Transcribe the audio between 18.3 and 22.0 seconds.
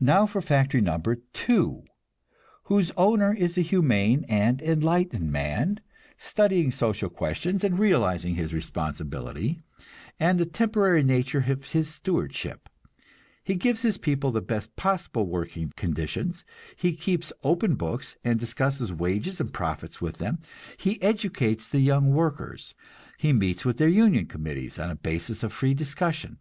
discusses wages and profits with them, he educates the